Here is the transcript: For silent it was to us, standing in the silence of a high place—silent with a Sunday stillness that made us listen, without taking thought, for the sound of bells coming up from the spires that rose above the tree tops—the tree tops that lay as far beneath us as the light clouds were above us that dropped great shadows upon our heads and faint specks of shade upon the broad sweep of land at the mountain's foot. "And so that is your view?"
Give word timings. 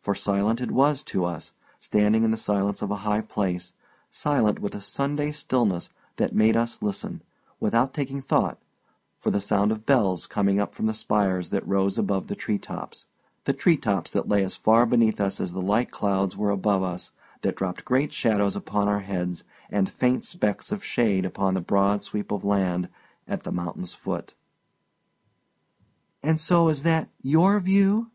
For 0.00 0.14
silent 0.14 0.62
it 0.62 0.70
was 0.70 1.02
to 1.04 1.26
us, 1.26 1.52
standing 1.78 2.22
in 2.24 2.30
the 2.30 2.38
silence 2.38 2.80
of 2.80 2.90
a 2.90 2.96
high 3.04 3.20
place—silent 3.20 4.60
with 4.60 4.74
a 4.74 4.80
Sunday 4.80 5.30
stillness 5.30 5.90
that 6.16 6.34
made 6.34 6.56
us 6.56 6.80
listen, 6.80 7.22
without 7.60 7.92
taking 7.92 8.22
thought, 8.22 8.58
for 9.18 9.30
the 9.30 9.42
sound 9.42 9.70
of 9.70 9.84
bells 9.84 10.26
coming 10.26 10.58
up 10.58 10.74
from 10.74 10.86
the 10.86 10.94
spires 10.94 11.50
that 11.50 11.68
rose 11.68 11.98
above 11.98 12.28
the 12.28 12.34
tree 12.34 12.56
tops—the 12.58 13.52
tree 13.52 13.76
tops 13.76 14.10
that 14.12 14.26
lay 14.26 14.42
as 14.42 14.56
far 14.56 14.86
beneath 14.86 15.20
us 15.20 15.38
as 15.38 15.52
the 15.52 15.60
light 15.60 15.90
clouds 15.90 16.34
were 16.34 16.48
above 16.48 16.82
us 16.82 17.10
that 17.42 17.54
dropped 17.54 17.84
great 17.84 18.10
shadows 18.10 18.56
upon 18.56 18.88
our 18.88 19.00
heads 19.00 19.44
and 19.70 19.90
faint 19.90 20.24
specks 20.24 20.72
of 20.72 20.82
shade 20.82 21.26
upon 21.26 21.52
the 21.52 21.60
broad 21.60 22.02
sweep 22.02 22.32
of 22.32 22.42
land 22.42 22.88
at 23.26 23.42
the 23.42 23.52
mountain's 23.52 23.92
foot. 23.92 24.32
"And 26.22 26.40
so 26.40 26.72
that 26.72 27.02
is 27.22 27.30
your 27.32 27.60
view?" 27.60 28.10